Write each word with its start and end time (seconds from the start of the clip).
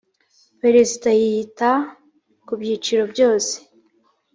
perezida 0.61 1.09
yita 1.21 1.71
kubyiciro 2.47 3.03
byose. 3.13 3.53